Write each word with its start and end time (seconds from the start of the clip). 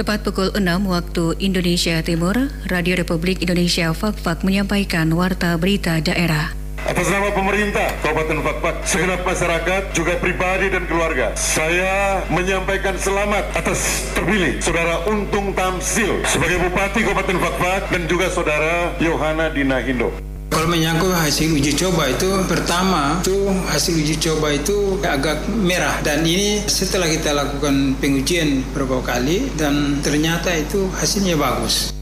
Tepat 0.00 0.24
pukul 0.24 0.48
6 0.56 0.64
waktu 0.88 1.36
Indonesia 1.44 2.00
Timur, 2.00 2.32
Radio 2.72 2.96
Republik 2.96 3.44
Indonesia 3.44 3.92
Fakfak 3.92 4.40
menyampaikan 4.48 5.12
warta 5.12 5.52
berita 5.60 6.00
daerah. 6.00 6.56
Atas 6.88 7.12
nama 7.12 7.28
pemerintah 7.28 7.84
Kabupaten 8.00 8.40
Fakfak, 8.40 8.80
segenap 8.88 9.20
masyarakat, 9.28 9.92
juga 9.92 10.16
pribadi 10.16 10.72
dan 10.72 10.88
keluarga, 10.88 11.36
saya 11.36 12.24
menyampaikan 12.32 12.96
selamat 12.96 13.52
atas 13.52 14.08
terpilih 14.16 14.56
Saudara 14.64 15.04
Untung 15.04 15.52
Tamsil 15.52 16.24
sebagai 16.24 16.64
Bupati 16.64 17.04
Kabupaten 17.04 17.36
Fakfak 17.36 17.92
dan 17.92 18.08
juga 18.08 18.32
Saudara 18.32 18.96
Yohana 19.04 19.52
Dina 19.52 19.84
Hindo. 19.84 20.29
Kalau 20.50 20.66
menyangkut 20.66 21.14
hasil 21.14 21.54
uji 21.54 21.78
coba 21.78 22.10
itu 22.10 22.26
pertama 22.50 23.22
itu 23.22 23.46
hasil 23.70 23.94
uji 23.94 24.18
coba 24.18 24.50
itu 24.50 24.98
agak 25.06 25.46
merah 25.46 26.02
dan 26.02 26.26
ini 26.26 26.66
setelah 26.66 27.06
kita 27.06 27.30
lakukan 27.30 27.94
pengujian 28.02 28.66
beberapa 28.74 28.98
kali 29.14 29.46
dan 29.54 30.02
ternyata 30.02 30.50
itu 30.50 30.90
hasilnya 30.90 31.38
bagus. 31.38 31.94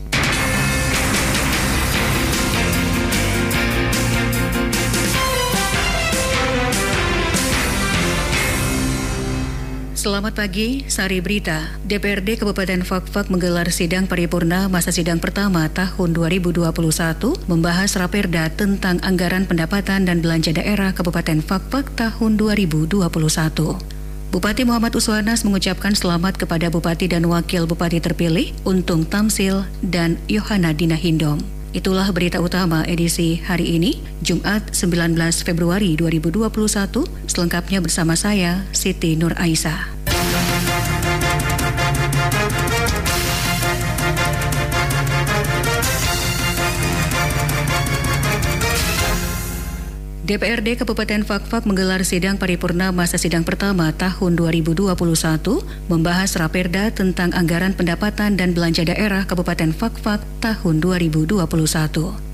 Selamat 10.08 10.40
pagi, 10.40 10.88
Sari 10.88 11.20
Berita. 11.20 11.68
DPRD 11.84 12.40
Kabupaten 12.40 12.80
Fakfak 12.80 13.28
menggelar 13.28 13.68
sidang 13.68 14.08
paripurna 14.08 14.64
masa 14.64 14.88
sidang 14.88 15.20
pertama 15.20 15.68
tahun 15.68 16.16
2021 16.16 16.64
membahas 17.44 17.92
raperda 17.92 18.48
tentang 18.48 19.04
anggaran 19.04 19.44
pendapatan 19.44 20.08
dan 20.08 20.24
belanja 20.24 20.56
daerah 20.56 20.96
Kabupaten 20.96 21.44
Fakfak 21.44 21.92
tahun 21.92 22.40
2021. 22.40 23.04
Bupati 24.32 24.64
Muhammad 24.64 24.96
Uswanas 24.96 25.44
mengucapkan 25.44 25.92
selamat 25.92 26.40
kepada 26.40 26.72
Bupati 26.72 27.04
dan 27.12 27.28
Wakil 27.28 27.68
Bupati 27.68 28.00
terpilih 28.00 28.56
Untung 28.64 29.04
Tamsil 29.04 29.68
dan 29.84 30.16
Yohana 30.24 30.72
Dina 30.72 30.96
Hindom. 30.96 31.44
Itulah 31.76 32.08
berita 32.16 32.40
utama 32.40 32.80
edisi 32.88 33.44
hari 33.44 33.76
ini, 33.76 34.00
Jumat 34.24 34.72
19 34.72 35.20
Februari 35.44 36.00
2021, 36.00 36.48
selengkapnya 37.28 37.84
bersama 37.84 38.16
saya, 38.16 38.64
Siti 38.72 39.12
Nur 39.20 39.36
Aisyah. 39.36 39.97
DPRD 50.28 50.76
Kabupaten 50.76 51.24
Fakfak 51.24 51.64
menggelar 51.64 52.04
sidang 52.04 52.36
paripurna 52.36 52.92
masa 52.92 53.16
sidang 53.16 53.48
pertama 53.48 53.96
tahun 53.96 54.36
2021 54.36 54.92
membahas 55.88 56.36
raperda 56.36 56.92
tentang 56.92 57.32
anggaran 57.32 57.72
pendapatan 57.72 58.36
dan 58.36 58.52
belanja 58.52 58.84
daerah 58.84 59.24
Kabupaten 59.24 59.72
Fakfak 59.72 60.20
tahun 60.44 60.84
2021. 60.84 61.48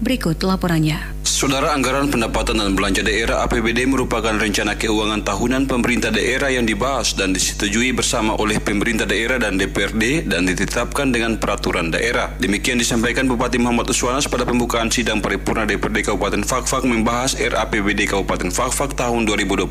Berikut 0.02 0.42
laporannya. 0.42 1.14
Saudara 1.22 1.70
anggaran 1.70 2.10
pendapatan 2.10 2.58
dan 2.58 2.74
belanja 2.74 3.06
daerah 3.06 3.46
APBD 3.46 3.86
merupakan 3.86 4.34
rencana 4.34 4.74
keuangan 4.74 5.22
tahunan 5.22 5.70
pemerintah 5.70 6.10
daerah 6.10 6.50
yang 6.50 6.66
dibahas 6.66 7.14
dan 7.14 7.30
disetujui 7.30 7.94
bersama 7.94 8.34
oleh 8.42 8.58
pemerintah 8.58 9.06
daerah 9.06 9.38
dan 9.38 9.54
DPRD 9.54 10.26
dan 10.26 10.50
ditetapkan 10.50 11.14
dengan 11.14 11.38
peraturan 11.38 11.94
daerah. 11.94 12.34
Demikian 12.42 12.82
disampaikan 12.82 13.30
Bupati 13.30 13.62
Muhammad 13.62 13.86
Uswanas 13.86 14.26
pada 14.26 14.42
pembukaan 14.42 14.90
sidang 14.90 15.22
paripurna 15.22 15.62
DPRD 15.62 16.10
Kabupaten 16.10 16.42
Fakfak 16.42 16.82
membahas 16.86 17.38
RAPBD 17.38 17.83
APBD 17.84 18.08
Kabupaten 18.08 18.48
Fakfak 18.48 18.96
tahun 18.96 19.28
2021. 19.28 19.68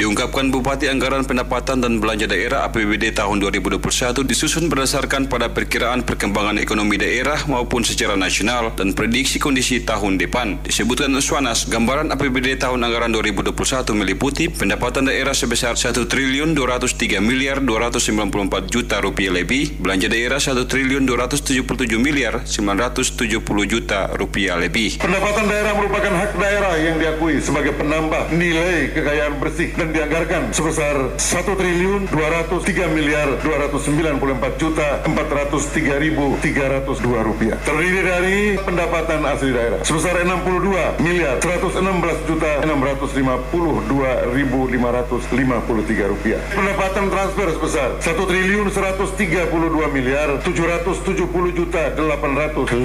Diungkapkan 0.00 0.48
Bupati 0.48 0.88
Anggaran 0.88 1.28
Pendapatan 1.28 1.84
dan 1.84 2.00
Belanja 2.00 2.24
Daerah 2.24 2.64
APBD 2.64 3.12
tahun 3.12 3.44
2021 3.44 4.24
disusun 4.24 4.72
berdasarkan 4.72 5.28
pada 5.28 5.52
perkiraan 5.52 6.00
perkembangan 6.00 6.56
ekonomi 6.56 6.96
daerah 6.96 7.44
maupun 7.44 7.84
secara 7.84 8.16
nasional 8.16 8.72
dan 8.72 8.96
prediksi 8.96 9.36
kondisi 9.36 9.84
tahun 9.84 10.16
depan. 10.16 10.64
Disebutkan 10.64 11.12
Uswanas, 11.12 11.68
gambaran 11.68 12.08
APBD 12.16 12.56
tahun 12.56 12.88
anggaran 12.88 13.12
2021 13.12 13.52
meliputi 14.00 14.48
pendapatan 14.48 15.12
daerah 15.12 15.36
sebesar 15.36 15.76
1 15.76 16.08
triliun 16.08 16.56
203 16.56 17.20
miliar 17.20 17.60
294 17.60 18.72
juta 18.72 18.96
rupiah 19.04 19.28
lebih, 19.28 19.76
belanja 19.76 20.08
daerah 20.08 20.40
1 20.40 20.56
triliun 20.56 21.04
277 21.04 22.00
miliar 22.00 22.48
970 22.48 23.28
juta 23.68 24.08
rupiah 24.16 24.56
lebih. 24.56 24.96
Pendapatan 25.04 25.44
daerah 25.52 25.76
merupakan 25.76 26.12
hak 26.16 26.32
daerah 26.40 26.80
yang 26.80 26.96
diakui 26.96 27.41
sebagai 27.42 27.74
penambah 27.74 28.30
nilai 28.30 28.94
kekayaan 28.94 29.42
bersih 29.42 29.74
dan 29.74 29.90
dianggarkan 29.90 30.54
sebesar 30.54 31.18
1 31.18 31.58
triliun 31.58 32.06
203 32.08 32.94
miliar 32.94 33.28
294 33.42 34.62
juta 34.62 35.02
403 35.02 35.98
ribu 35.98 36.38
302 36.38 37.28
rupiah. 37.28 37.58
Terdiri 37.66 38.00
dari 38.06 38.38
pendapatan 38.62 39.26
asli 39.26 39.50
daerah 39.50 39.82
sebesar 39.82 40.22
62 40.22 41.02
miliar 41.02 41.42
116 41.42 42.30
juta 42.30 42.50
652 42.62 44.38
ribu 44.38 44.60
553 44.70 46.12
rupiah. 46.14 46.40
Pendapatan 46.54 47.10
transfer 47.10 47.48
sebesar 47.58 47.88
1 47.98 48.30
triliun 48.30 48.70
132 48.70 49.96
miliar 49.96 50.38
770 50.46 51.58
juta 51.58 51.82
850 51.98 52.78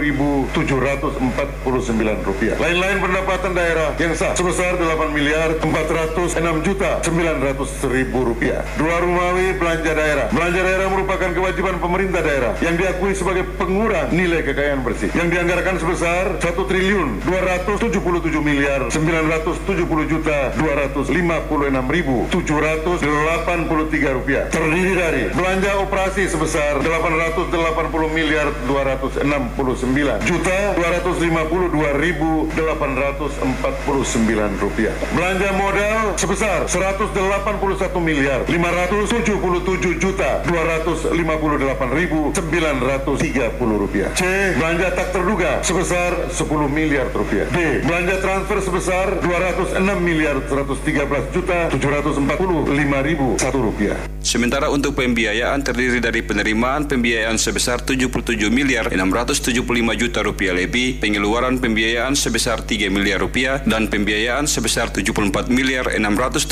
ribu 0.00 0.48
749 0.54 2.28
rupiah. 2.28 2.56
Lain-lain 2.56 2.98
pendapatan 3.02 3.52
daerah 3.52 3.81
daerah 3.82 3.98
yang 3.98 4.14
sah 4.14 4.32
sebesar 4.38 4.78
8 4.78 5.10
miliar 5.10 5.58
406 5.58 6.38
juta 6.62 7.02
900 7.02 7.90
ribu 7.90 8.18
rupiah. 8.22 8.62
Dua 8.78 9.02
Rumawi 9.02 9.58
belanja 9.58 9.92
daerah. 9.92 10.26
Belanja 10.30 10.60
daerah 10.62 10.86
merupakan 10.86 11.30
kewajiban 11.34 11.82
pemerintah 11.82 12.22
daerah 12.22 12.52
yang 12.62 12.78
diakui 12.78 13.12
sebagai 13.18 13.42
pengurang 13.58 14.14
nilai 14.14 14.46
kekayaan 14.46 14.86
bersih 14.86 15.10
yang 15.18 15.28
dianggarkan 15.32 15.82
sebesar 15.82 16.38
1 16.38 16.54
triliun 16.54 17.26
277 17.26 17.90
miliar 18.38 18.86
970 18.86 20.12
juta 20.12 20.38
256 20.62 21.10
ribu 21.90 22.16
783 22.30 24.16
rupiah. 24.16 24.44
Terdiri 24.52 24.94
dari 24.94 25.24
belanja 25.34 25.70
operasi 25.82 26.30
sebesar 26.30 26.78
880 26.78 27.50
miliar 28.14 28.46
269 28.70 29.26
juta 30.28 30.58
252 30.78 32.04
ribu 32.04 32.46
804 32.54 33.71
rupiah. 34.60 34.94
Belanja 35.16 35.50
modal 35.56 36.14
sebesar 36.18 36.68
181 36.68 38.00
miliar 38.00 38.44
577 38.46 39.98
juta 39.98 40.44
258 40.44 41.98
ribu 41.98 42.32
930 42.34 43.80
rupiah. 43.80 44.10
C. 44.14 44.22
Belanja 44.58 44.88
tak 44.92 45.08
terduga 45.12 45.62
sebesar 45.64 46.28
10 46.28 46.68
miliar 46.68 47.08
rupiah. 47.12 47.46
D. 47.50 47.80
Belanja 47.86 48.16
transfer 48.20 48.58
sebesar 48.60 49.06
206 49.20 49.80
miliar 50.00 50.36
113 50.44 51.34
juta 51.34 51.72
745 51.72 53.08
ribu 53.08 53.36
1 53.40 53.52
rupiah. 53.56 54.11
Sementara 54.32 54.72
untuk 54.72 54.96
pembiayaan 54.96 55.60
terdiri 55.60 56.00
dari 56.00 56.24
penerimaan 56.24 56.88
pembiayaan 56.88 57.36
sebesar 57.36 57.84
77 57.84 58.48
miliar 58.48 58.88
675 58.88 59.60
juta 59.92 60.24
rupiah 60.24 60.56
lebih, 60.56 61.04
pengeluaran 61.04 61.60
pembiayaan 61.60 62.16
sebesar 62.16 62.64
3 62.64 62.88
miliar 62.88 63.20
rupiah, 63.20 63.60
dan 63.68 63.92
pembiayaan 63.92 64.48
sebesar 64.48 64.88
74 64.88 65.52
miliar 65.52 65.84
675 66.00 66.48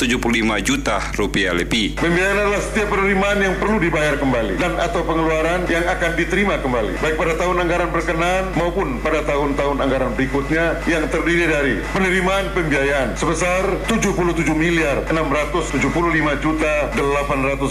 juta 0.61 1.01
rupiah 1.17 1.57
lebih. 1.57 1.97
Pembiayaan 1.97 2.37
adalah 2.45 2.61
setiap 2.61 2.93
penerimaan 2.93 3.49
yang 3.49 3.57
perlu 3.57 3.81
dibayar 3.81 4.13
kembali 4.13 4.61
dan 4.61 4.77
atau 4.77 5.01
pengeluaran 5.01 5.65
yang 5.65 5.81
akan 5.81 6.11
diterima 6.13 6.61
kembali, 6.61 7.01
baik 7.01 7.17
pada 7.17 7.33
tahun 7.33 7.65
anggaran 7.65 7.89
berkenan 7.89 8.43
maupun 8.61 9.01
pada 9.01 9.25
tahun-tahun 9.25 9.81
anggaran 9.81 10.13
berikutnya 10.13 10.85
yang 10.85 11.09
terdiri 11.09 11.49
dari 11.49 11.81
penerimaan 11.97 12.53
pembiayaan 12.53 13.17
sebesar 13.17 13.73
77 13.89 14.37
miliar 14.53 15.01
675 15.09 16.45
juta 16.45 16.93
853 16.93 17.31
ribu 17.49 17.70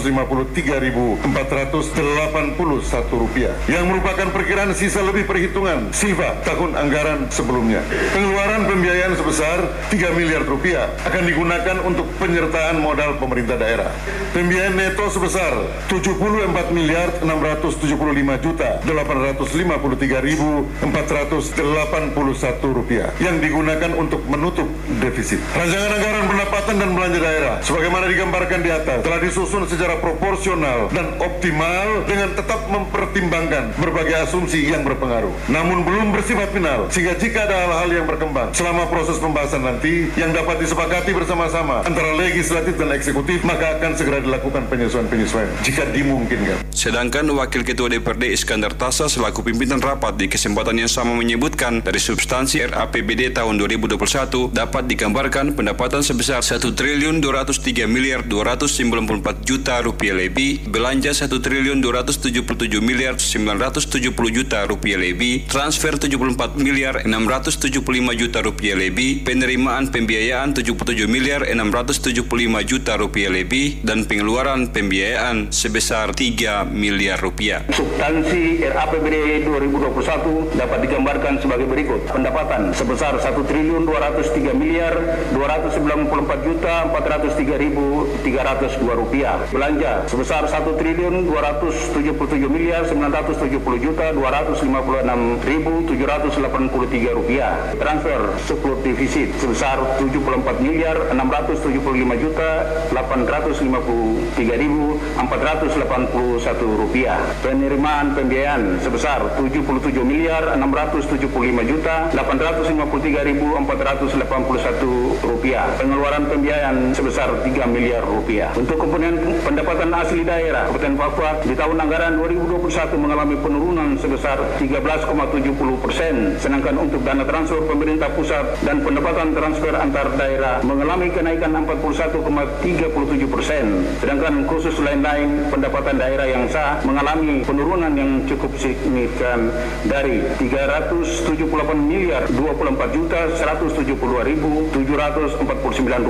rupiah 3.31 3.53
yang 3.69 3.87
merupakan 3.87 4.27
perkiraan 4.33 4.73
sisa 4.73 4.99
lebih 5.05 5.23
perhitungan 5.29 5.93
silva 5.93 6.41
tahun 6.43 6.77
anggaran 6.77 7.29
sebelumnya. 7.29 7.79
Pengeluaran 8.11 8.67
pembiayaan 8.67 9.13
sebesar 9.15 9.57
3 9.89 10.17
miliar 10.17 10.43
rupiah 10.45 10.89
akan 11.05 11.23
digunakan 11.25 11.77
untuk 11.85 12.07
penyertaan 12.17 12.81
modal 12.81 13.17
pemerintah 13.21 13.55
daerah. 13.55 13.91
Pembiayaan 14.35 14.75
neto 14.75 15.05
sebesar 15.09 15.53
74 15.87 16.75
miliar 16.75 17.09
675 17.23 18.45
juta 18.45 18.69
853 18.83 20.27
ribu 20.27 20.67
481 20.83 22.77
rupiah 22.77 23.09
yang 23.23 23.39
digunakan 23.39 23.91
untuk 23.95 24.21
menutup 24.27 24.67
defisit. 24.99 25.39
Rancangan 25.55 25.91
anggaran 25.97 26.25
pendapatan 26.29 26.75
dan 26.79 26.89
belanja 26.95 27.19
daerah 27.19 27.55
sebagaimana 27.63 28.05
digambarkan 28.11 28.59
di 28.63 28.71
atas 28.71 28.99
telah 29.01 29.19
disusun 29.23 29.63
secara 29.67 29.90
proporsional 29.99 30.87
dan 30.95 31.19
optimal 31.19 32.07
dengan 32.07 32.31
tetap 32.37 32.63
mempertimbangkan 32.71 33.75
berbagai 33.75 34.23
asumsi 34.23 34.71
yang 34.71 34.87
berpengaruh. 34.87 35.33
Namun 35.51 35.83
belum 35.83 36.15
bersifat 36.15 36.55
final 36.55 36.87
sehingga 36.87 37.19
jika 37.19 37.49
ada 37.49 37.67
hal-hal 37.67 37.89
yang 37.91 38.05
berkembang 38.07 38.55
selama 38.55 38.87
proses 38.87 39.19
pembahasan 39.19 39.67
nanti 39.67 40.07
yang 40.15 40.31
dapat 40.31 40.63
disepakati 40.63 41.11
bersama-sama 41.11 41.83
antara 41.83 42.15
legislatif 42.15 42.79
dan 42.79 42.95
eksekutif 42.95 43.43
maka 43.43 43.81
akan 43.81 43.91
segera 43.99 44.23
dilakukan 44.23 44.63
penyesuaian-penyesuaian 44.71 45.51
jika 45.65 45.83
dimungkinkan. 45.91 46.70
Sedangkan 46.81 47.29
Wakil 47.37 47.61
Ketua 47.61 47.93
DPRD 47.93 48.33
Iskandar 48.33 48.73
Tasa 48.73 49.05
selaku 49.05 49.45
pimpinan 49.45 49.77
rapat 49.77 50.17
di 50.17 50.25
kesempatan 50.25 50.81
yang 50.81 50.89
sama 50.89 51.13
menyebutkan 51.13 51.77
dari 51.85 52.01
substansi 52.01 52.73
RAPBD 52.73 53.37
tahun 53.37 53.61
2021 53.61 54.49
dapat 54.49 54.89
digambarkan 54.89 55.53
pendapatan 55.53 56.01
sebesar 56.01 56.41
1 56.41 56.57
triliun 56.73 57.21
203 57.21 57.85
miliar 57.85 58.25
294 58.25 59.45
juta 59.45 59.77
rupiah 59.85 60.17
lebih, 60.17 60.65
belanja 60.73 61.13
1 61.13 61.29
triliun 61.29 61.85
277 61.85 62.49
miliar 62.81 63.13
970 63.13 64.01
juta 64.33 64.65
rupiah 64.65 64.97
lebih, 64.97 65.45
transfer 65.53 66.01
74 66.01 66.57
miliar 66.57 67.05
675 67.05 67.77
juta 68.17 68.41
rupiah 68.41 68.73
lebih, 68.73 69.21
penerimaan 69.21 69.93
pembiayaan 69.93 70.57
77 70.57 71.05
miliar 71.05 71.45
675 71.45 72.25
juta 72.65 72.97
rupiah 72.97 73.29
lebih, 73.29 73.85
dan 73.85 74.09
pengeluaran 74.09 74.73
pembiayaan 74.73 75.53
sebesar 75.53 76.17
3 76.17 76.70
miliar 76.71 77.19
rupiah. 77.19 77.61
Substansi 77.75 78.63
RAPBD 78.63 79.43
2021 79.45 80.55
dapat 80.55 80.79
digambarkan 80.81 81.37
sebagai 81.43 81.67
berikut. 81.67 82.01
Pendapatan 82.09 82.71
sebesar 82.71 83.19
1 83.19 83.27
triliun 83.43 83.83
203 83.85 84.55
miliar 84.55 84.95
294 85.35 86.47
juta 86.47 86.73
403 86.89 87.59
ribu 87.59 88.07
302 88.23 88.87
rupiah. 88.95 89.37
Belanja 89.51 90.07
sebesar 90.07 90.47
1 90.47 90.79
triliun 90.79 91.27
277 91.27 92.47
miliar 92.47 92.87
970 92.87 93.85
juta 93.85 94.05
256 94.15 95.43
ribu 95.43 95.73
783 95.91 97.17
rupiah. 97.19 97.53
Transfer 97.75 98.19
surplus 98.47 98.79
defisit 98.81 99.29
sebesar 99.37 99.77
74 99.99 100.63
miliar 100.63 100.95
675 101.11 102.23
juta 102.23 102.49
853 102.95 104.61
ribu 104.61 104.95
481 105.19 106.60
rupiah. 106.65 107.17
Penerimaan 107.41 108.13
pembiayaan 108.13 108.77
sebesar 108.81 109.21
77 109.37 110.01
miliar 110.05 110.53
675 110.57 111.27
juta 111.65 112.09
853 112.13 113.29
ribu 113.29 113.57
481 113.57 115.25
rupiah. 115.25 115.65
Pengeluaran 115.81 116.29
pembiayaan 116.29 116.93
sebesar 116.93 117.29
3 117.41 117.49
miliar 117.67 118.05
rupiah. 118.05 118.53
Untuk 118.57 118.77
komponen 118.77 119.17
pendapatan 119.41 119.89
asli 119.95 120.21
daerah, 120.21 120.69
Kabupaten 120.69 120.95
Papua 120.97 121.31
di 121.41 121.55
tahun 121.57 121.77
anggaran 121.81 122.13
2021 122.19 122.97
mengalami 122.97 123.35
penurunan 123.39 123.89
sebesar 123.97 124.37
13,70 124.57 125.83
persen, 125.83 126.37
sedangkan 126.37 126.75
untuk 126.77 127.01
dana 127.01 127.25
transfer 127.25 127.61
pemerintah 127.65 128.09
pusat 128.13 128.45
dan 128.65 128.81
pendapatan 128.81 129.33
transfer 129.33 129.73
antar 129.73 130.07
daerah 130.17 130.59
mengalami 130.65 131.07
kenaikan 131.09 131.53
41,37 131.65 133.27
persen, 133.29 133.65
sedangkan 134.01 134.45
khusus 134.45 134.75
lain-lain 134.81 135.47
pendapatan 135.49 135.95
daerah 135.97 136.27
yang 136.27 136.43
sah 136.51 136.83
mengalami 136.83 137.39
penurunan 137.47 137.95
yang 137.95 138.27
cukup 138.27 138.51
signifikan 138.59 139.47
dari 139.87 140.19
378 140.35 141.39
miliar 141.79 142.27
24 142.27 142.91
juta 142.91 143.31
172 143.39 143.95
ribu 144.27 144.67
749 144.75 145.47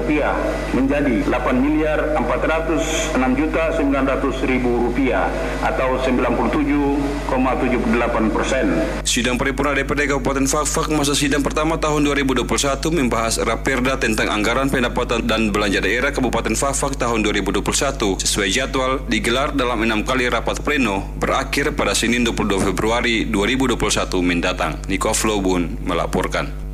rupiah 0.01 0.33
menjadi 0.73 1.29
8 1.29 1.61
miliar 1.61 2.17
406 2.17 3.21
juta 3.37 3.63
900 3.77 4.49
ribu 4.49 4.89
rupiah 4.89 5.29
atau 5.61 6.01
97,78 6.01 8.33
persen. 8.33 8.65
Sidang 9.05 9.37
paripurna 9.37 9.77
DPRD 9.77 10.17
Kabupaten 10.17 10.49
Fakfak 10.49 10.89
masa 10.89 11.13
sidang 11.13 11.45
pertama 11.45 11.77
tahun 11.77 12.01
2021 12.17 12.49
membahas 12.89 13.37
Raperda 13.45 14.01
tentang 14.01 14.33
anggaran 14.33 14.73
pendapatan 14.73 15.21
dan 15.29 15.53
belanja 15.53 15.85
daerah 15.85 16.09
Kabupaten 16.09 16.57
Fakfak 16.57 16.97
tahun 16.97 17.21
2021 17.29 18.25
sesuai 18.25 18.49
jadwal 18.49 19.05
digelar 19.05 19.53
dalam 19.53 19.85
enam 19.85 20.01
kali 20.01 20.20
rapat 20.27 20.61
pleno 20.61 21.07
berakhir 21.17 21.73
pada 21.73 21.95
Senin 21.97 22.21
22 22.27 22.69
Februari 22.69 23.25
2021 23.25 23.79
mendatang. 24.21 24.77
Niko 24.85 25.15
Flobun 25.15 25.79
melaporkan. 25.81 26.70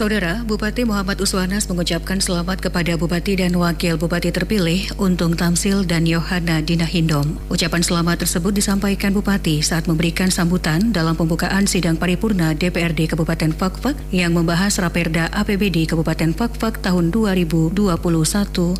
Saudara, 0.00 0.40
Bupati 0.48 0.88
Muhammad 0.88 1.20
Uswanas 1.20 1.68
mengucapkan 1.68 2.24
selamat 2.24 2.64
kepada 2.64 2.96
Bupati 2.96 3.36
dan 3.36 3.52
Wakil 3.52 4.00
Bupati 4.00 4.32
terpilih 4.32 4.88
Untung 4.96 5.36
Tamsil 5.36 5.84
dan 5.84 6.08
Yohana 6.08 6.64
Dinahindom. 6.64 7.36
Ucapan 7.52 7.84
selamat 7.84 8.24
tersebut 8.24 8.56
disampaikan 8.56 9.12
Bupati 9.12 9.60
saat 9.60 9.84
memberikan 9.84 10.32
sambutan 10.32 10.88
dalam 10.88 11.20
pembukaan 11.20 11.68
sidang 11.68 12.00
paripurna 12.00 12.56
DPRD 12.56 13.12
Kabupaten 13.12 13.52
Fakfak 13.52 13.92
yang 14.08 14.32
membahas 14.32 14.80
Raperda 14.80 15.28
APBD 15.36 15.84
Kabupaten 15.84 16.32
Fakfak 16.32 16.80
tahun 16.80 17.12
2021 17.12 17.76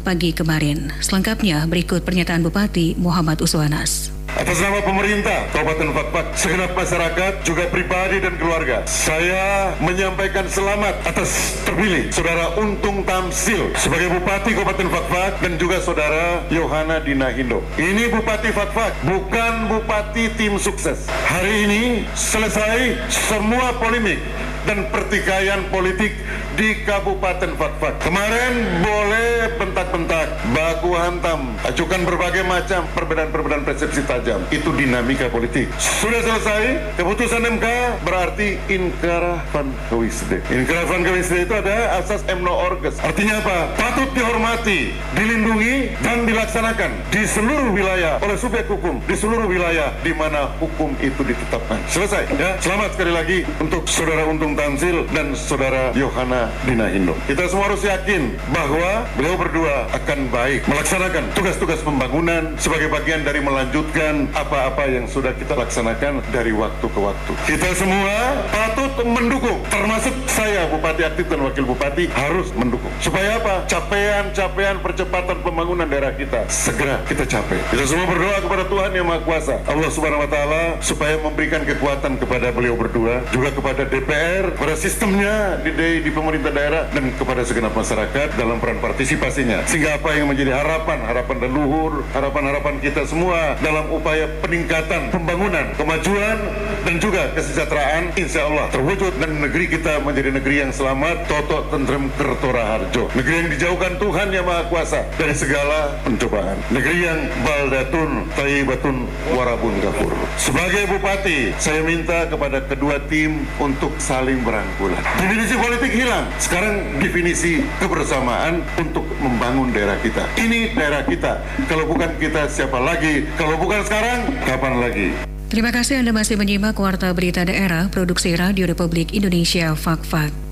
pagi 0.01 0.33
kemarin. 0.33 0.89
Selengkapnya 1.05 1.69
berikut 1.69 2.01
pernyataan 2.01 2.41
Bupati 2.41 2.97
Muhammad 2.97 3.45
Uswanas. 3.45 4.21
Atas 4.31 4.63
nama 4.63 4.79
pemerintah 4.79 5.43
Kabupaten 5.51 5.91
Fakfak, 5.91 6.27
segenap 6.39 6.71
masyarakat, 6.79 7.33
juga 7.43 7.67
pribadi 7.67 8.23
dan 8.23 8.39
keluarga, 8.39 8.87
saya 8.87 9.75
menyampaikan 9.83 10.47
selamat 10.47 11.03
atas 11.11 11.59
terpilih 11.67 12.07
Saudara 12.15 12.55
Untung 12.55 13.03
Tamsil 13.03 13.75
sebagai 13.75 14.15
Bupati 14.15 14.55
Kabupaten 14.55 14.87
Fakfak 14.87 15.43
dan 15.43 15.59
juga 15.59 15.83
Saudara 15.83 16.47
Yohana 16.55 17.03
Dinahindo. 17.03 17.67
Ini 17.75 18.15
Bupati 18.15 18.55
Fakfak, 18.55 18.95
bukan 19.03 19.67
Bupati 19.67 20.31
tim 20.39 20.55
sukses. 20.55 21.11
Hari 21.27 21.67
ini 21.67 21.83
selesai 22.15 23.11
semua 23.11 23.75
polemik 23.83 24.23
dan 24.69 24.89
pertikaian 24.93 25.65
politik 25.73 26.13
di 26.59 26.85
Kabupaten 26.85 27.57
Fakfak. 27.57 28.03
Kemarin 28.05 28.85
boleh 28.85 29.57
bentak-bentak, 29.57 30.29
baku 30.53 30.93
hantam, 30.93 31.57
ajukan 31.65 32.01
berbagai 32.05 32.45
macam 32.45 32.85
perbedaan-perbedaan 32.93 33.65
persepsi 33.65 34.05
tajam. 34.05 34.45
Itu 34.53 34.75
dinamika 34.77 35.33
politik. 35.33 35.73
Sudah 35.81 36.21
selesai, 36.21 36.97
keputusan 37.01 37.49
MK 37.57 37.67
berarti 38.05 38.61
inkrah 38.69 39.41
van 39.55 39.73
gewisde. 39.89 40.45
Inkrah 40.53 40.85
van 40.85 41.01
gewisde 41.07 41.49
itu 41.49 41.55
ada 41.57 41.97
asas 41.97 42.21
emno 42.29 42.53
orges. 42.53 43.01
Artinya 43.01 43.41
apa? 43.41 43.73
Patut 43.79 44.11
dihormati, 44.13 44.93
dilindungi, 45.17 45.97
dan 46.05 46.29
dilaksanakan 46.29 46.91
di 47.09 47.23
seluruh 47.25 47.73
wilayah 47.73 48.21
oleh 48.21 48.37
subjek 48.37 48.69
hukum, 48.69 49.01
di 49.09 49.17
seluruh 49.17 49.49
wilayah 49.49 49.95
di 50.05 50.13
mana 50.13 50.53
hukum 50.61 50.93
itu 51.01 51.21
ditetapkan. 51.25 51.81
Selesai. 51.89 52.29
Ya, 52.37 52.57
selamat 52.61 52.97
sekali 52.99 53.13
lagi 53.13 53.39
untuk 53.63 53.89
saudara 53.89 54.29
Untung 54.29 54.50
Tamsil 54.55 55.07
dan 55.15 55.35
saudara 55.35 55.91
Yohana 55.95 56.51
Dina 56.65 56.91
Indo. 56.91 57.15
Kita 57.27 57.47
semua 57.51 57.73
harus 57.73 57.83
yakin 57.83 58.35
bahwa 58.51 59.07
beliau 59.19 59.37
berdua 59.39 59.91
akan 59.95 60.31
baik 60.31 60.67
melaksanakan 60.67 61.25
tugas-tugas 61.35 61.81
pembangunan 61.83 62.55
sebagai 62.57 62.91
bagian 62.93 63.23
dari 63.27 63.41
melanjutkan 63.43 64.31
apa-apa 64.37 64.87
yang 64.89 65.07
sudah 65.11 65.35
kita 65.37 65.55
laksanakan 65.57 66.23
dari 66.31 66.55
waktu 66.55 66.87
ke 66.87 67.01
waktu. 67.01 67.33
Kita 67.47 67.71
semua 67.75 68.41
patut 68.51 68.93
mendukung, 69.07 69.59
termasuk 69.73 70.15
saya 70.31 70.71
Bupati 70.71 71.03
aktif 71.03 71.27
dan 71.27 71.43
Wakil 71.43 71.65
Bupati 71.67 72.05
harus 72.13 72.53
mendukung. 72.55 72.93
Supaya 73.03 73.41
apa? 73.41 73.67
Capaian-capaian 73.67 74.79
percepatan 74.79 75.43
pembangunan 75.43 75.89
daerah 75.89 76.15
kita 76.15 76.47
segera 76.47 77.03
kita 77.09 77.27
capai. 77.27 77.59
Kita 77.73 77.85
semua 77.89 78.07
berdoa 78.07 78.39
kepada 78.45 78.65
Tuhan 78.69 78.91
Yang 78.95 79.07
Maha 79.09 79.21
Kuasa, 79.27 79.57
Allah 79.67 79.91
Subhanahu 79.91 80.25
Wa 80.25 80.31
Taala 80.31 80.63
supaya 80.79 81.19
memberikan 81.19 81.63
kekuatan 81.67 82.17
kepada 82.21 82.53
beliau 82.55 82.79
berdua, 82.79 83.25
juga 83.35 83.51
kepada 83.51 83.83
DPR, 83.89 84.40
pada 84.57 84.75
sistemnya 84.75 85.61
di, 85.63 86.01
di 86.01 86.11
pemerintah 86.11 86.31
pemerintah 86.31 86.55
daerah 86.55 86.83
dan 86.95 87.11
kepada 87.19 87.43
segenap 87.43 87.75
masyarakat 87.75 88.39
dalam 88.39 88.63
peran 88.63 88.79
partisipasinya. 88.79 89.67
Sehingga 89.67 89.99
apa 89.99 90.15
yang 90.15 90.31
menjadi 90.31 90.55
harapan, 90.55 91.03
harapan 91.03 91.37
leluhur, 91.43 92.07
harapan-harapan 92.15 92.79
kita 92.79 93.03
semua 93.03 93.59
dalam 93.59 93.91
upaya 93.91 94.31
peningkatan 94.39 95.11
pembangunan, 95.11 95.75
kemajuan, 95.75 96.39
dan 96.87 96.95
juga 97.03 97.35
kesejahteraan, 97.35 98.15
insya 98.15 98.47
Allah 98.47 98.71
terwujud 98.71 99.11
dan 99.19 99.43
negeri 99.43 99.75
kita 99.75 99.99
menjadi 100.07 100.31
negeri 100.39 100.55
yang 100.63 100.71
selamat, 100.71 101.27
toto, 101.27 101.67
tentrem, 101.75 102.07
kertora 102.15 102.79
harjo. 102.79 103.11
Negeri 103.19 103.35
yang 103.43 103.51
dijauhkan 103.51 103.93
Tuhan 103.99 104.29
yang 104.31 104.47
Maha 104.47 104.71
Kuasa 104.71 105.03
dari 105.19 105.35
segala 105.35 105.99
pencobaan. 106.07 106.63
Negeri 106.71 107.11
yang 107.11 107.19
baldatun, 107.43 108.31
tayyibatun, 108.39 108.97
warabun 109.35 109.75
gafur. 109.83 110.15
Sebagai 110.39 110.87
Bupati, 110.95 111.59
saya 111.59 111.83
minta 111.83 112.31
kepada 112.31 112.63
kedua 112.63 113.03
tim 113.11 113.51
untuk 113.59 113.91
saling 113.99 114.30
berangkulan. 114.39 115.03
Definisi 115.19 115.55
politik 115.59 115.93
hilang. 115.93 116.25
Sekarang 116.39 117.03
definisi 117.03 117.53
kebersamaan 117.83 118.63
untuk 118.79 119.03
membangun 119.19 119.75
daerah 119.75 119.99
kita. 119.99 120.23
Ini 120.39 120.79
daerah 120.79 121.03
kita. 121.03 121.43
Kalau 121.67 121.91
bukan 121.91 122.15
kita 122.23 122.47
siapa 122.47 122.79
lagi? 122.79 123.27
Kalau 123.35 123.59
bukan 123.59 123.83
sekarang, 123.83 124.31
kapan 124.47 124.75
lagi? 124.79 125.09
Terima 125.51 125.75
kasih 125.75 125.99
Anda 125.99 126.15
masih 126.15 126.39
menyimak 126.39 126.79
Warta 126.79 127.11
Berita 127.11 127.43
Daerah 127.43 127.91
Produksi 127.91 128.39
Radio 128.39 128.71
Republik 128.71 129.11
Indonesia 129.11 129.75
Fak-Fak. 129.75 130.50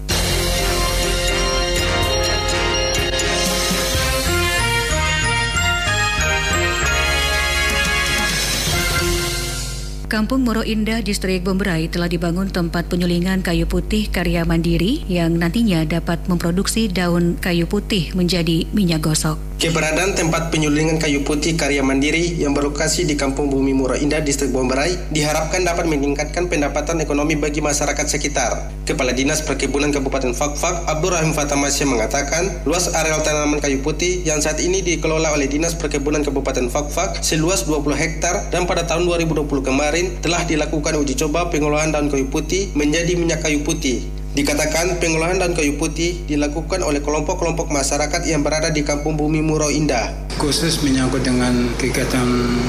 Kampung 10.08 10.40
Moro 10.40 10.64
Indah, 10.64 11.04
Distrik 11.04 11.44
Bomberai 11.44 11.92
telah 11.92 12.08
dibangun 12.08 12.48
tempat 12.48 12.88
penyulingan 12.88 13.44
kayu 13.44 13.68
putih 13.68 14.08
karya 14.08 14.40
mandiri 14.40 15.04
yang 15.04 15.36
nantinya 15.36 15.84
dapat 15.84 16.16
memproduksi 16.32 16.88
daun 16.88 17.36
kayu 17.36 17.68
putih 17.68 18.16
menjadi 18.16 18.64
minyak 18.72 19.04
gosok. 19.04 19.48
Keberadaan 19.58 20.14
tempat 20.14 20.54
penyulingan 20.54 21.02
kayu 21.02 21.26
putih 21.26 21.58
karya 21.58 21.82
mandiri 21.82 22.38
yang 22.38 22.54
berlokasi 22.54 23.02
di 23.02 23.18
Kampung 23.18 23.50
Bumi 23.50 23.74
Muro 23.74 23.98
Indah, 23.98 24.22
Distrik 24.22 24.54
Bomberai, 24.54 25.10
diharapkan 25.10 25.66
dapat 25.66 25.90
meningkatkan 25.90 26.46
pendapatan 26.46 27.02
ekonomi 27.02 27.34
bagi 27.34 27.58
masyarakat 27.58 28.06
sekitar. 28.06 28.70
Kepala 28.86 29.10
Dinas 29.10 29.42
Perkebunan 29.42 29.90
Kabupaten 29.90 30.30
Fakfak, 30.30 30.86
Abdul 30.86 31.10
Rahim 31.10 31.34
Fatamasya 31.34 31.90
mengatakan, 31.90 32.62
luas 32.70 32.86
areal 32.94 33.18
tanaman 33.26 33.58
kayu 33.58 33.82
putih 33.82 34.22
yang 34.22 34.38
saat 34.38 34.62
ini 34.62 34.78
dikelola 34.78 35.34
oleh 35.34 35.50
Dinas 35.50 35.74
Perkebunan 35.74 36.22
Kabupaten 36.22 36.70
Fakfak 36.70 37.18
seluas 37.26 37.66
20 37.66 37.98
hektar 37.98 38.54
dan 38.54 38.62
pada 38.62 38.86
tahun 38.86 39.10
2020 39.10 39.42
kemarin 39.58 40.22
telah 40.22 40.46
dilakukan 40.46 41.02
uji 41.02 41.18
coba 41.18 41.50
pengolahan 41.50 41.90
daun 41.90 42.06
kayu 42.06 42.30
putih 42.30 42.70
menjadi 42.78 43.18
minyak 43.18 43.42
kayu 43.42 43.66
putih. 43.66 44.06
Dikatakan 44.38 45.02
pengolahan 45.02 45.42
daun 45.42 45.59
kayu 45.59 45.75
putih 45.83 46.23
dilakukan 46.30 46.87
oleh 46.87 47.02
kelompok-kelompok 47.02 47.75
masyarakat 47.75 48.23
yang 48.23 48.47
berada 48.47 48.71
di 48.71 48.87
Kampung 48.87 49.18
Bumi 49.18 49.42
Muro 49.42 49.66
Indah. 49.66 50.14
Khusus 50.38 50.87
menyangkut 50.87 51.26
dengan 51.26 51.75
kegiatan 51.75 52.25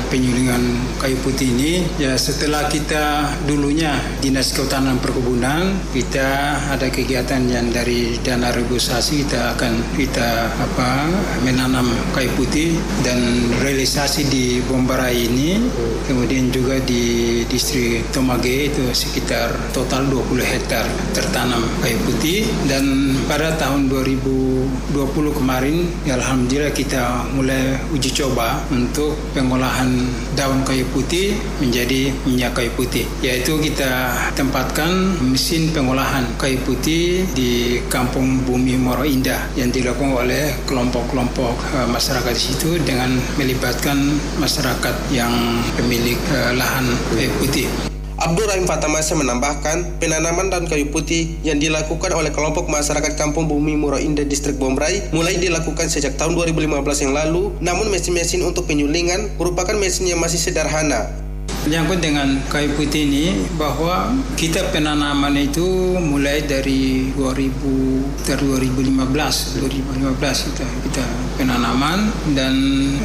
penyulingan 0.10 0.62
kayu 0.98 1.14
putih 1.22 1.54
ini, 1.54 1.86
ya 2.02 2.18
setelah 2.18 2.66
kita 2.66 3.30
dulunya 3.46 3.94
Dinas 4.26 4.58
Kehutanan 4.58 4.98
Perkebunan, 4.98 5.78
kita 5.94 6.58
ada 6.74 6.90
kegiatan 6.90 7.46
yang 7.46 7.70
dari 7.70 8.18
dana 8.26 8.50
regulasi 8.50 9.22
kita 9.22 9.54
akan 9.54 9.74
kita 9.94 10.50
apa 10.50 11.14
menanam 11.46 11.86
kayu 12.18 12.34
putih 12.34 12.74
dan 13.06 13.22
realisasi 13.62 14.26
di 14.26 14.66
Bombarai 14.66 15.30
ini, 15.30 15.62
kemudian 16.10 16.50
juga 16.50 16.82
di 16.82 17.46
distrik 17.46 18.10
Tomage 18.10 18.74
itu 18.74 18.90
sekitar 18.98 19.54
total 19.78 20.10
20 20.10 20.42
hektar 20.42 20.90
tertanam 21.14 21.62
kayu 21.86 22.02
putih. 22.02 22.50
Dan 22.66 23.14
pada 23.30 23.54
tahun 23.62 23.94
2020 23.94 25.38
kemarin 25.38 25.86
ya 26.10 26.18
alhamdulillah 26.18 26.74
kita 26.74 27.30
mulai 27.38 27.59
uji 27.92 28.10
coba 28.13 28.62
untuk 28.70 29.18
pengolahan 29.34 29.89
daun 30.38 30.62
kayu 30.63 30.86
putih 30.94 31.36
menjadi 31.60 32.13
minyak 32.28 32.56
kayu 32.56 32.72
putih 32.78 33.06
yaitu 33.20 33.58
kita 33.60 34.13
tempatkan 34.36 35.18
mesin 35.24 35.72
pengolahan 35.74 36.24
kayu 36.38 36.60
putih 36.63 37.25
di 37.34 37.82
Kampung 37.89 38.46
Bumi 38.46 38.78
Moro 38.78 39.04
Indah 39.04 39.50
yang 39.58 39.74
dilakukan 39.74 40.25
oleh 40.25 40.54
kelompok-kelompok 40.70 41.56
uh, 41.75 41.88
masyarakat 41.89 42.34
di 42.34 42.44
situ 42.54 42.70
dengan 42.86 43.16
melibatkan 43.36 43.98
masyarakat 44.38 44.96
yang 45.12 45.32
pemilik 45.75 46.20
uh, 46.32 46.54
lahan 46.56 46.86
kayu 47.16 47.32
putih. 47.42 47.88
Abdul 48.20 48.52
Rahim 48.52 48.68
Fatamasa 48.68 49.16
menambahkan, 49.16 49.96
penanaman 50.04 50.52
daun 50.52 50.68
kayu 50.68 50.92
putih 50.92 51.40
yang 51.40 51.56
dilakukan 51.56 52.12
oleh 52.12 52.36
kelompok 52.36 52.68
masyarakat 52.68 53.16
Kampung 53.16 53.48
Bumi 53.48 53.80
Muro 53.80 53.96
Indah 53.96 54.28
Distrik 54.28 54.60
Bombray 54.60 55.08
mulai 55.16 55.40
dilakukan 55.40 55.88
sejak 55.88 56.20
tahun 56.20 56.36
2015 56.36 56.84
yang 57.08 57.16
lalu, 57.16 57.56
namun 57.64 57.88
mesin-mesin 57.88 58.44
untuk 58.44 58.68
penyulingan 58.68 59.40
merupakan 59.40 59.72
mesin 59.80 60.12
yang 60.12 60.20
masih 60.20 60.36
sederhana. 60.36 61.29
Menyangkut 61.68 62.00
dengan 62.00 62.39
kayu 62.48 62.72
putih 62.80 63.04
ini 63.04 63.25
bahwa 63.60 64.16
kita 64.39 64.72
penanaman 64.72 65.36
itu 65.36 66.00
mulai 66.00 66.48
dari 66.48 67.12
2000 67.12 68.24
dari 68.24 68.46
2015 68.48 69.60
2015 69.60 70.48
kita 70.54 70.66
kita 70.88 71.06
penanaman. 71.36 72.12
Dan 72.32 72.56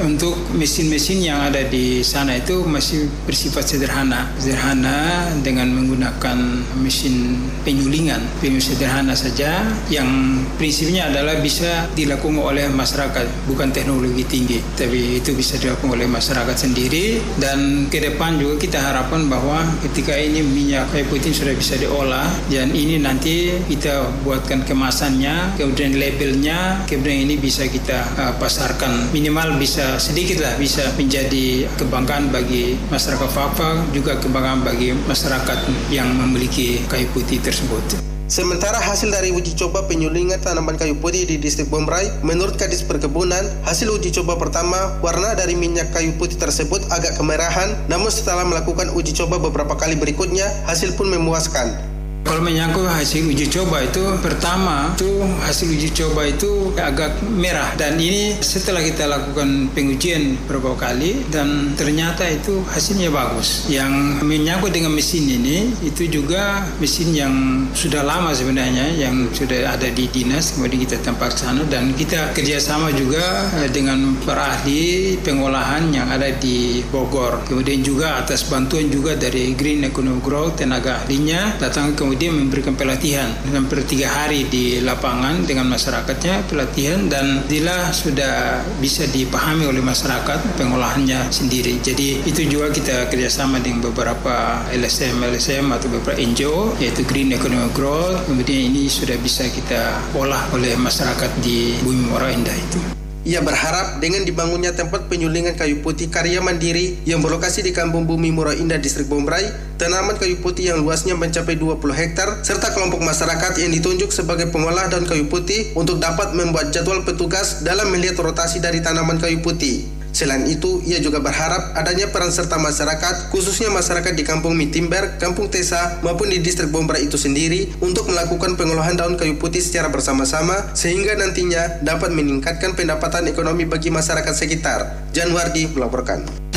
untuk 0.04 0.36
mesin-mesin 0.54 1.24
yang 1.24 1.40
ada 1.42 1.66
di 1.66 2.04
sana 2.06 2.38
itu 2.38 2.62
masih 2.62 3.10
bersifat 3.26 3.66
sederhana. 3.66 4.30
Sederhana 4.38 5.30
dengan 5.42 5.74
menggunakan 5.74 6.38
mesin 6.78 7.40
penyulingan 7.66 8.20
penyulingan 8.38 8.62
sederhana 8.62 9.14
saja 9.16 9.64
yang 9.88 10.40
prinsipnya 10.60 11.10
adalah 11.10 11.40
bisa 11.40 11.88
dilakukan 11.96 12.38
oleh 12.38 12.66
masyarakat 12.70 13.48
bukan 13.48 13.72
teknologi 13.72 14.24
tinggi 14.28 14.58
tapi 14.76 15.18
itu 15.18 15.32
bisa 15.34 15.56
dilakukan 15.58 15.98
oleh 15.98 16.06
masyarakat 16.06 16.56
sendiri. 16.56 17.18
Dan 17.40 17.90
ke 17.90 17.98
depan 17.98 18.43
juga 18.44 18.60
kita 18.60 18.76
harapkan 18.76 19.24
bahwa 19.32 19.64
ketika 19.80 20.12
ini 20.12 20.44
minyak 20.44 20.92
kayu 20.92 21.08
putih 21.08 21.32
sudah 21.32 21.56
bisa 21.56 21.80
diolah 21.80 22.28
dan 22.52 22.68
ini 22.76 23.00
nanti 23.00 23.56
kita 23.64 24.04
buatkan 24.20 24.68
kemasannya, 24.68 25.56
kemudian 25.56 25.96
labelnya, 25.96 26.84
kemudian 26.84 27.24
ini 27.24 27.40
bisa 27.40 27.64
kita 27.64 28.04
uh, 28.20 28.36
pasarkan 28.36 29.08
minimal 29.16 29.56
bisa 29.56 29.96
sedikit 29.96 30.44
lah 30.44 30.52
bisa 30.60 30.84
menjadi 31.00 31.64
kebanggaan 31.80 32.28
bagi 32.28 32.76
masyarakat 32.92 33.30
Fapa 33.32 33.80
juga 33.96 34.20
kebanggaan 34.20 34.60
bagi 34.60 34.92
masyarakat 34.92 35.88
yang 35.88 36.12
memiliki 36.12 36.84
kayu 36.84 37.08
putih 37.16 37.40
tersebut. 37.40 38.13
Sementara 38.34 38.82
hasil 38.82 39.14
dari 39.14 39.30
uji 39.30 39.54
coba 39.54 39.86
penyulingan 39.86 40.42
tanaman 40.42 40.74
kayu 40.74 40.98
putih 40.98 41.22
di 41.22 41.38
distrik 41.38 41.70
Bombray, 41.70 42.10
menurut 42.26 42.58
Kadis 42.58 42.82
Perkebunan, 42.82 43.46
hasil 43.62 43.86
uji 43.94 44.10
coba 44.10 44.34
pertama, 44.34 44.98
warna 45.06 45.38
dari 45.38 45.54
minyak 45.54 45.94
kayu 45.94 46.10
putih 46.18 46.34
tersebut 46.34 46.82
agak 46.90 47.14
kemerahan, 47.14 47.78
namun 47.86 48.10
setelah 48.10 48.42
melakukan 48.42 48.90
uji 48.90 49.14
coba 49.14 49.38
beberapa 49.38 49.78
kali 49.78 49.94
berikutnya, 49.94 50.50
hasil 50.66 50.98
pun 50.98 51.14
memuaskan. 51.14 51.93
Kalau 52.24 52.40
menyangkut 52.40 52.88
hasil 52.88 53.28
uji 53.28 53.52
coba 53.52 53.84
itu 53.84 54.00
pertama 54.24 54.96
itu 54.96 55.20
hasil 55.44 55.68
uji 55.68 55.92
coba 55.92 56.24
itu 56.24 56.72
agak 56.72 57.20
merah 57.20 57.76
dan 57.76 58.00
ini 58.00 58.40
setelah 58.40 58.80
kita 58.80 59.04
lakukan 59.04 59.68
pengujian 59.76 60.40
beberapa 60.48 60.72
kali 60.88 61.20
dan 61.28 61.76
ternyata 61.76 62.24
itu 62.24 62.64
hasilnya 62.64 63.12
bagus. 63.12 63.68
Yang 63.68 64.24
menyangkut 64.24 64.72
dengan 64.72 64.96
mesin 64.96 65.28
ini 65.28 65.76
itu 65.84 66.08
juga 66.08 66.64
mesin 66.80 67.12
yang 67.12 67.34
sudah 67.76 68.00
lama 68.00 68.32
sebenarnya 68.32 68.96
yang 68.96 69.28
sudah 69.28 69.76
ada 69.76 69.92
di 69.92 70.08
dinas 70.08 70.56
kemudian 70.56 70.80
kita 70.80 71.04
tempat 71.04 71.36
sana 71.36 71.60
dan 71.68 71.92
kita 71.92 72.32
kerjasama 72.32 72.88
juga 72.96 73.52
eh, 73.60 73.68
dengan 73.68 74.16
para 74.24 74.48
ahli 74.58 75.20
pengolahan 75.20 75.92
yang 75.92 76.08
ada 76.08 76.32
di 76.32 76.80
Bogor. 76.88 77.44
Kemudian 77.44 77.84
juga 77.84 78.24
atas 78.24 78.48
bantuan 78.48 78.88
juga 78.88 79.12
dari 79.12 79.52
Green 79.52 79.84
Economic 79.84 80.24
Growth 80.24 80.64
tenaga 80.64 81.04
ahlinya 81.04 81.60
datang 81.60 81.92
kemudian 81.92 82.13
kemudian 82.14 82.46
memberikan 82.46 82.78
pelatihan 82.78 83.26
hampir 83.50 83.82
tiga 83.90 84.06
hari 84.06 84.46
di 84.46 84.78
lapangan 84.78 85.42
dengan 85.42 85.66
masyarakatnya 85.66 86.46
pelatihan 86.46 87.10
dan 87.10 87.42
bila 87.50 87.90
sudah 87.90 88.62
bisa 88.78 89.02
dipahami 89.10 89.66
oleh 89.66 89.82
masyarakat 89.82 90.54
pengolahannya 90.54 91.26
sendiri. 91.34 91.82
Jadi 91.82 92.22
itu 92.22 92.46
juga 92.46 92.70
kita 92.70 93.10
kerjasama 93.10 93.58
dengan 93.58 93.90
beberapa 93.90 94.62
LSM 94.70 95.26
LSM 95.26 95.66
atau 95.74 95.90
beberapa 95.90 96.14
NGO 96.22 96.78
yaitu 96.78 97.02
Green 97.02 97.34
Economic 97.34 97.74
Growth. 97.74 98.30
Kemudian 98.30 98.70
ini 98.70 98.86
sudah 98.86 99.18
bisa 99.18 99.50
kita 99.50 100.14
olah 100.14 100.46
oleh 100.54 100.78
masyarakat 100.78 101.42
di 101.42 101.82
Bumi 101.82 102.14
Mora 102.14 102.30
Indah 102.30 102.54
itu. 102.54 103.03
Ia 103.24 103.40
berharap 103.40 104.04
dengan 104.04 104.20
dibangunnya 104.28 104.76
tempat 104.76 105.08
penyulingan 105.08 105.56
kayu 105.56 105.80
putih 105.80 106.12
karya 106.12 106.44
mandiri 106.44 107.00
yang 107.08 107.24
berlokasi 107.24 107.64
di 107.64 107.72
Kampung 107.72 108.04
Bumi 108.04 108.28
Murah 108.28 108.52
Indah, 108.52 108.76
Distrik 108.76 109.08
Bombray, 109.08 109.48
tanaman 109.80 110.20
kayu 110.20 110.44
putih 110.44 110.68
yang 110.68 110.84
luasnya 110.84 111.16
mencapai 111.16 111.56
20 111.56 111.80
hektar, 111.96 112.44
serta 112.44 112.76
kelompok 112.76 113.00
masyarakat 113.00 113.64
yang 113.64 113.72
ditunjuk 113.72 114.12
sebagai 114.12 114.52
pengolah 114.52 114.92
daun 114.92 115.08
kayu 115.08 115.24
putih 115.32 115.72
untuk 115.72 116.04
dapat 116.04 116.36
membuat 116.36 116.68
jadwal 116.68 117.00
petugas 117.00 117.64
dalam 117.64 117.88
melihat 117.88 118.20
rotasi 118.20 118.60
dari 118.60 118.84
tanaman 118.84 119.16
kayu 119.16 119.40
putih. 119.40 119.88
Selain 120.14 120.46
itu, 120.46 120.78
ia 120.86 121.02
juga 121.02 121.18
berharap 121.18 121.74
adanya 121.74 122.06
peran 122.14 122.30
serta 122.30 122.54
masyarakat, 122.54 123.34
khususnya 123.34 123.66
masyarakat 123.74 124.14
di 124.14 124.22
Kampung 124.22 124.54
Mitimber, 124.54 125.18
Kampung 125.18 125.50
Tesa, 125.50 125.98
maupun 126.06 126.30
di 126.30 126.38
distrik 126.38 126.70
Bombra 126.70 127.02
itu 127.02 127.18
sendiri 127.18 127.74
untuk 127.82 128.06
melakukan 128.06 128.54
pengolahan 128.54 128.94
daun 128.94 129.18
kayu 129.18 129.34
putih 129.42 129.58
secara 129.58 129.90
bersama-sama 129.90 130.70
sehingga 130.78 131.18
nantinya 131.18 131.82
dapat 131.82 132.14
meningkatkan 132.14 132.78
pendapatan 132.78 133.26
ekonomi 133.26 133.66
bagi 133.66 133.90
masyarakat 133.90 134.34
sekitar. 134.38 135.10
Janwardi 135.10 135.74
melaporkan. 135.74 136.53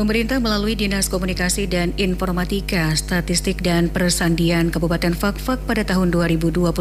Pemerintah 0.00 0.40
melalui 0.40 0.80
Dinas 0.80 1.12
Komunikasi 1.12 1.68
dan 1.68 1.92
Informatika, 2.00 2.96
Statistik 2.96 3.60
dan 3.60 3.92
Persandian 3.92 4.72
Kabupaten 4.72 5.12
Fakfak 5.12 5.60
pada 5.68 5.84
tahun 5.84 6.08
2021 6.08 6.72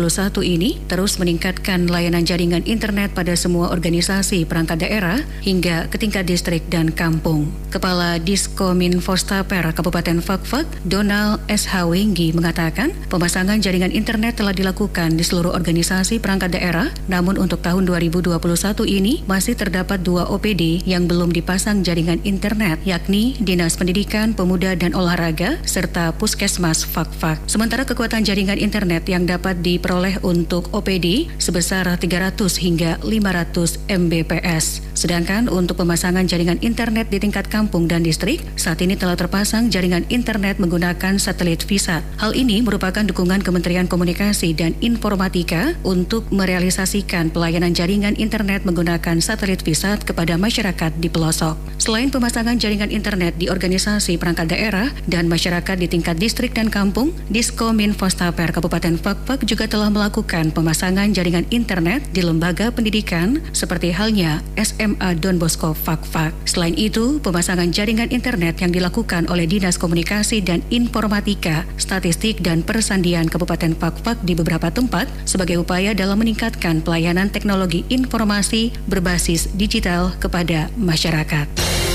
ini 0.48 0.80
terus 0.88 1.20
meningkatkan 1.20 1.92
layanan 1.92 2.24
jaringan 2.24 2.64
internet 2.64 3.12
pada 3.12 3.36
semua 3.36 3.76
organisasi 3.76 4.48
perangkat 4.48 4.88
daerah 4.88 5.20
hingga 5.44 5.92
ke 5.92 6.00
tingkat 6.00 6.32
distrik 6.32 6.64
dan 6.72 6.96
kampung. 6.96 7.52
Kepala 7.76 8.24
Diskominfostaper 8.24 9.68
Kabupaten 9.76 10.24
Fakfak, 10.24 10.64
Donald 10.88 11.44
SH 11.52 11.92
Wenggi 11.92 12.32
mengatakan 12.32 12.96
pemasangan 13.12 13.60
jaringan 13.60 13.92
internet 13.92 14.40
telah 14.40 14.56
dilakukan 14.56 15.20
di 15.20 15.28
seluruh 15.28 15.52
organisasi 15.52 16.24
perangkat 16.24 16.56
daerah, 16.56 16.88
namun 17.12 17.36
untuk 17.36 17.60
tahun 17.60 17.84
2021 17.84 18.40
ini 18.88 19.28
masih 19.28 19.60
terdapat 19.60 20.08
dua 20.08 20.24
OPD 20.32 20.88
yang 20.88 21.04
belum 21.04 21.36
dipasang 21.36 21.84
jaringan 21.84 22.24
internet, 22.24 22.80
yakni 22.88 23.09
yakni 23.10 23.34
Dinas 23.42 23.74
Pendidikan, 23.74 24.38
Pemuda 24.38 24.78
dan 24.78 24.94
Olahraga, 24.94 25.58
serta 25.66 26.14
Puskesmas 26.14 26.86
Fakfak. 26.86 27.42
Sementara 27.50 27.82
kekuatan 27.82 28.22
jaringan 28.22 28.62
internet 28.62 29.02
yang 29.10 29.26
dapat 29.26 29.66
diperoleh 29.66 30.22
untuk 30.22 30.70
OPD 30.78 31.26
sebesar 31.42 31.90
300 31.90 32.38
hingga 32.62 33.02
500 33.02 33.82
Mbps. 33.90 34.94
Sedangkan 34.94 35.50
untuk 35.50 35.82
pemasangan 35.82 36.22
jaringan 36.30 36.62
internet 36.62 37.10
di 37.10 37.18
tingkat 37.18 37.50
kampung 37.50 37.90
dan 37.90 38.06
distrik, 38.06 38.46
saat 38.54 38.78
ini 38.86 38.94
telah 38.94 39.18
terpasang 39.18 39.74
jaringan 39.74 40.06
internet 40.14 40.62
menggunakan 40.62 41.18
satelit 41.18 41.66
VISAT. 41.66 42.06
Hal 42.22 42.38
ini 42.38 42.62
merupakan 42.62 43.02
dukungan 43.02 43.42
Kementerian 43.42 43.90
Komunikasi 43.90 44.54
dan 44.54 44.78
Informatika 44.86 45.74
untuk 45.82 46.30
merealisasikan 46.30 47.34
pelayanan 47.34 47.74
jaringan 47.74 48.14
internet 48.22 48.70
menggunakan 48.70 49.18
satelit 49.18 49.66
VISAT 49.66 50.06
kepada 50.06 50.38
masyarakat 50.38 50.94
di 51.02 51.10
pelosok. 51.10 51.58
Selain 51.82 52.14
pemasangan 52.14 52.60
jaringan 52.60 52.89
internet 52.90 53.38
di 53.38 53.48
organisasi 53.48 54.18
perangkat 54.18 54.52
daerah 54.52 54.90
dan 55.06 55.30
masyarakat 55.30 55.78
di 55.80 55.88
tingkat 55.88 56.18
distrik 56.18 56.52
dan 56.58 56.68
kampung, 56.68 57.14
Diskomin 57.30 57.94
Fostaper 57.94 58.50
Kabupaten 58.52 58.98
Fakfak 58.98 59.46
juga 59.46 59.70
telah 59.70 59.88
melakukan 59.94 60.52
pemasangan 60.52 61.14
jaringan 61.14 61.46
internet 61.54 62.04
di 62.12 62.26
lembaga 62.26 62.74
pendidikan 62.74 63.40
seperti 63.54 63.94
halnya 63.94 64.42
SMA 64.58 65.16
Don 65.22 65.38
Bosco 65.38 65.72
Fakfak. 65.74 66.34
Selain 66.44 66.74
itu, 66.74 67.22
pemasangan 67.22 67.70
jaringan 67.70 68.10
internet 68.10 68.60
yang 68.60 68.74
dilakukan 68.74 69.30
oleh 69.30 69.46
Dinas 69.46 69.78
Komunikasi 69.78 70.42
dan 70.42 70.66
Informatika, 70.74 71.66
Statistik 71.78 72.42
dan 72.42 72.66
Persandian 72.66 73.30
Kabupaten 73.30 73.78
Fakfak 73.78 74.20
di 74.26 74.34
beberapa 74.34 74.70
tempat 74.74 75.08
sebagai 75.24 75.62
upaya 75.62 75.94
dalam 75.94 76.20
meningkatkan 76.20 76.82
pelayanan 76.82 77.30
teknologi 77.30 77.86
informasi 77.92 78.74
berbasis 78.90 79.52
digital 79.56 80.14
kepada 80.18 80.72
masyarakat. 80.78 81.89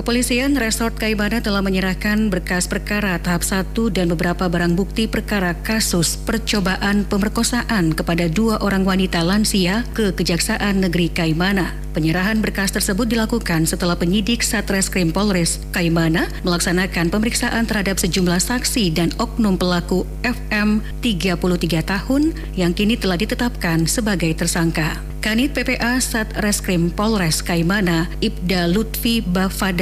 Kepolisian 0.00 0.56
Resort 0.56 0.96
Kaimana 0.96 1.44
telah 1.44 1.60
menyerahkan 1.60 2.32
berkas 2.32 2.64
perkara 2.64 3.20
tahap 3.20 3.44
1 3.44 3.76
dan 3.92 4.08
beberapa 4.08 4.48
barang 4.48 4.72
bukti 4.72 5.04
perkara 5.04 5.52
kasus 5.60 6.16
percobaan 6.16 7.04
pemerkosaan 7.04 7.92
kepada 7.92 8.24
dua 8.32 8.56
orang 8.64 8.88
wanita 8.88 9.20
lansia 9.20 9.84
ke 9.92 10.16
Kejaksaan 10.16 10.80
Negeri 10.80 11.12
Kaimana. 11.12 11.76
Penyerahan 11.92 12.40
berkas 12.40 12.72
tersebut 12.72 13.12
dilakukan 13.12 13.68
setelah 13.68 13.92
penyidik 13.92 14.40
Satreskrim 14.40 15.12
Polres 15.12 15.60
Kaimana 15.68 16.32
melaksanakan 16.48 17.12
pemeriksaan 17.12 17.68
terhadap 17.68 18.00
sejumlah 18.00 18.40
saksi 18.40 18.96
dan 18.96 19.12
oknum 19.20 19.60
pelaku 19.60 20.08
FM 20.24 20.80
33 21.04 21.36
tahun 21.84 22.32
yang 22.56 22.72
kini 22.72 22.96
telah 22.96 23.20
ditetapkan 23.20 23.84
sebagai 23.84 24.32
tersangka. 24.32 25.10
Kanit 25.20 25.52
PPA 25.52 26.00
Satreskrim 26.00 26.88
Polres 26.88 27.44
Kaimana, 27.44 28.08
Ibda 28.24 28.72
Lutfi 28.72 29.20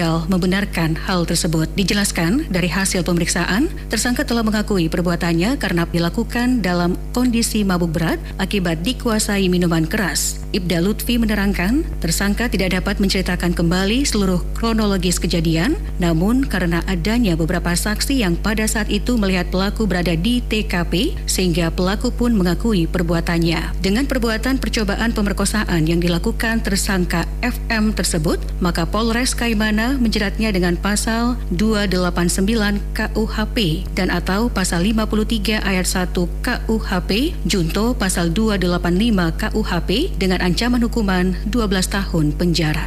Bafadal 0.09 0.25
membenarkan 0.33 0.97
hal 0.97 1.29
tersebut. 1.29 1.69
Dijelaskan 1.77 2.49
dari 2.49 2.65
hasil 2.65 3.05
pemeriksaan, 3.05 3.69
tersangka 3.93 4.25
telah 4.25 4.41
mengakui 4.41 4.89
perbuatannya 4.89 5.61
karena 5.61 5.85
dilakukan 5.85 6.65
dalam 6.65 6.97
kondisi 7.13 7.61
mabuk 7.61 7.93
berat 7.93 8.17
akibat 8.41 8.81
dikuasai 8.81 9.53
minuman 9.53 9.85
keras. 9.85 10.41
Ibda 10.49 10.81
Lutfi 10.81 11.21
menerangkan, 11.21 11.85
tersangka 12.01 12.49
tidak 12.49 12.73
dapat 12.73 12.97
menceritakan 13.05 13.53
kembali 13.53 14.09
seluruh 14.09 14.41
kronologis 14.57 15.21
kejadian, 15.21 15.77
namun 16.01 16.41
karena 16.41 16.81
adanya 16.89 17.37
beberapa 17.37 17.77
saksi 17.77 18.25
yang 18.25 18.33
pada 18.33 18.65
saat 18.65 18.89
itu 18.89 19.21
melihat 19.21 19.53
pelaku 19.53 19.85
berada 19.85 20.17
di 20.17 20.41
TKP, 20.41 21.21
sehingga 21.29 21.69
pelaku 21.69 22.09
pun 22.09 22.33
mengakui 22.33 22.89
perbuatannya. 22.89 23.77
Dengan 23.85 24.09
perbuatan 24.09 24.57
percobaan 24.57 25.13
pemerkosaan 25.13 25.85
yang 25.85 26.01
dilakukan 26.01 26.65
tersangka 26.65 27.29
FM 27.45 27.93
tersebut, 27.93 28.41
maka 28.65 28.89
Polres 28.89 29.37
Kaimana 29.37 30.01
menjeratnya 30.01 30.49
dengan 30.49 30.81
pasal 30.81 31.37
289 31.61 32.81
KUHP 32.97 33.85
dan 33.93 34.09
atau 34.09 34.49
pasal 34.49 34.81
53 34.81 35.61
ayat 35.61 35.85
1 35.85 36.17
KUHP 36.17 37.37
junto 37.45 37.93
pasal 37.93 38.33
285 38.33 39.37
KUHP 39.37 39.91
dengan 40.17 40.38
ancaman 40.41 40.83
hukuman 40.83 41.37
12 41.51 41.89
tahun 41.91 42.33
penjara. 42.35 42.87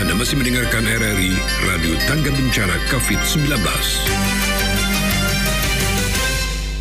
Anda 0.00 0.16
masih 0.16 0.40
mendengarkan 0.40 0.82
RRI 0.84 1.32
Radio 1.70 1.94
Tangga 2.08 2.32
Bencana 2.32 2.76
COVID-19. 2.88 4.49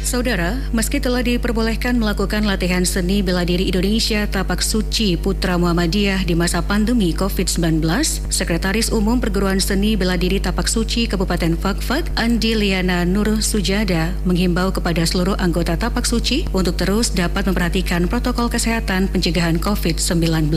Saudara, 0.10 0.58
meski 0.74 0.98
telah 0.98 1.22
diperbolehkan 1.22 1.94
melakukan 1.94 2.42
latihan 2.42 2.82
seni 2.82 3.22
bela 3.22 3.46
diri 3.46 3.70
Indonesia 3.70 4.26
Tapak 4.26 4.58
Suci 4.58 5.14
Putra 5.14 5.54
Muhammadiyah 5.54 6.26
di 6.26 6.34
masa 6.34 6.66
pandemi 6.66 7.14
COVID-19, 7.14 7.86
Sekretaris 8.34 8.90
Umum 8.90 9.22
Perguruan 9.22 9.62
Seni 9.62 9.94
Bela 9.94 10.18
Diri 10.18 10.42
Tapak 10.42 10.66
Suci 10.66 11.06
Kabupaten 11.06 11.54
Fakfak, 11.54 12.10
Andi 12.18 12.58
Liana 12.58 13.06
Nur 13.06 13.38
Sujada, 13.46 14.10
menghimbau 14.26 14.74
kepada 14.74 15.06
seluruh 15.06 15.38
anggota 15.38 15.78
Tapak 15.78 16.10
Suci 16.10 16.50
untuk 16.58 16.82
terus 16.82 17.14
dapat 17.14 17.46
memperhatikan 17.46 18.10
protokol 18.10 18.50
kesehatan 18.50 19.14
pencegahan 19.14 19.62
COVID-19. 19.62 20.50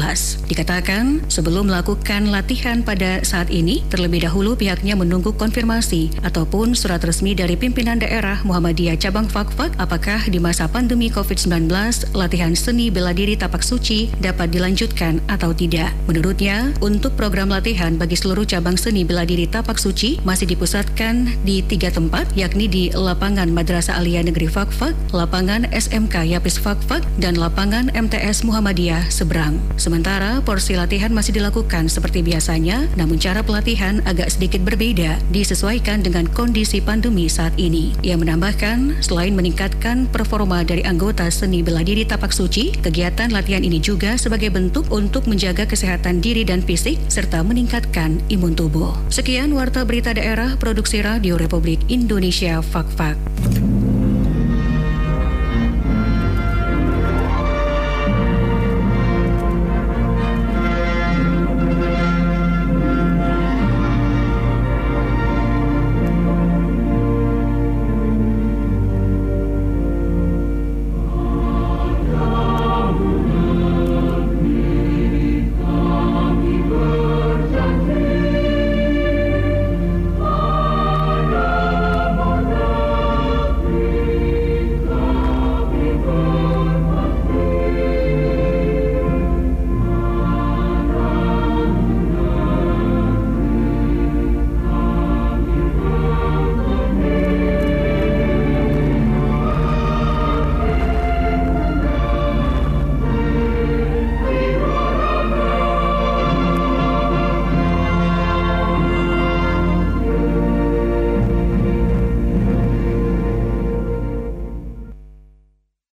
Dikatakan, 0.49 1.29
sebelum 1.29 1.69
melakukan 1.69 2.33
latihan 2.33 2.81
pada 2.81 3.21
saat 3.21 3.53
ini, 3.53 3.85
terlebih 3.93 4.25
dahulu 4.25 4.57
pihaknya 4.57 4.97
menunggu 4.97 5.37
konfirmasi 5.37 6.09
ataupun 6.25 6.73
surat 6.73 7.05
resmi 7.05 7.37
dari 7.37 7.53
pimpinan 7.61 8.01
daerah 8.01 8.41
Muhammadiyah 8.49 8.97
Cabang 8.97 9.29
Fakfak 9.29 9.42
Fakfak 9.43 9.75
apakah 9.83 10.23
di 10.31 10.39
masa 10.39 10.71
pandemi 10.71 11.11
COVID-19 11.11 11.67
latihan 12.15 12.55
seni 12.55 12.95
bela 12.95 13.11
diri 13.11 13.35
tapak 13.35 13.59
suci 13.59 14.07
dapat 14.23 14.55
dilanjutkan 14.55 15.19
atau 15.27 15.51
tidak. 15.51 15.91
Menurutnya, 16.07 16.71
untuk 16.79 17.19
program 17.19 17.51
latihan 17.51 17.99
bagi 17.99 18.15
seluruh 18.15 18.47
cabang 18.47 18.79
seni 18.79 19.03
bela 19.03 19.27
diri 19.27 19.51
tapak 19.51 19.83
suci 19.83 20.23
masih 20.23 20.47
dipusatkan 20.47 21.27
di 21.43 21.59
tiga 21.67 21.91
tempat, 21.91 22.31
yakni 22.39 22.71
di 22.71 22.95
lapangan 22.95 23.51
Madrasah 23.51 23.99
Alia 23.99 24.23
Negeri 24.23 24.47
Fakfak, 24.47 24.95
lapangan 25.11 25.67
SMK 25.75 26.23
Yapis 26.39 26.63
Fakfak, 26.63 27.03
dan 27.19 27.35
lapangan 27.35 27.91
MTS 27.99 28.47
Muhammadiyah 28.47 29.11
Seberang. 29.11 29.59
Sementara 29.75 30.39
porsi 30.47 30.79
latihan 30.79 31.11
masih 31.11 31.35
dilakukan 31.35 31.91
seperti 31.91 32.23
biasanya, 32.23 32.87
namun 32.95 33.19
cara 33.19 33.43
pelatihan 33.43 33.99
agak 34.07 34.31
sedikit 34.31 34.63
berbeda 34.63 35.19
disesuaikan 35.35 35.99
dengan 36.07 36.31
kondisi 36.31 36.79
pandemi 36.79 37.27
saat 37.27 37.59
ini. 37.59 37.91
Ia 38.07 38.15
menambahkan, 38.15 39.03
selain 39.03 39.32
Selain 39.33 39.49
meningkatkan 39.49 40.13
performa 40.13 40.61
dari 40.61 40.85
anggota 40.85 41.25
seni 41.33 41.65
bela 41.65 41.81
diri 41.81 42.05
tapak 42.05 42.37
suci, 42.37 42.69
kegiatan 42.85 43.33
latihan 43.33 43.65
ini 43.65 43.81
juga 43.81 44.21
sebagai 44.21 44.53
bentuk 44.53 44.85
untuk 44.93 45.25
menjaga 45.25 45.65
kesehatan 45.65 46.21
diri 46.21 46.45
dan 46.45 46.61
fisik 46.61 47.01
serta 47.09 47.41
meningkatkan 47.41 48.21
imun 48.29 48.53
tubuh. 48.53 48.93
Sekian 49.09 49.57
Warta 49.57 49.89
Berita 49.89 50.13
Daerah 50.13 50.61
Produksi 50.61 51.01
Radio 51.01 51.41
Republik 51.41 51.81
Indonesia 51.89 52.61
Fak-Fak. 52.61 53.17